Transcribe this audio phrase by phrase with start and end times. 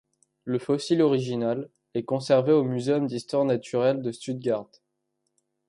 [0.45, 4.65] Le fossile original est conservé au Muséum d'Histoire naturelle de Stuttgart.